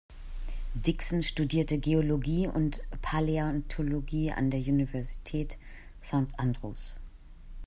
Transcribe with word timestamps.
Dixon 0.75 1.21
studierte 1.21 1.77
Geologie 1.77 2.47
und 2.47 2.81
Paläontologie 3.03 4.31
an 4.31 4.49
der 4.49 4.59
Universität 4.61 5.59
St 6.01 6.33
Andrews. 6.37 6.95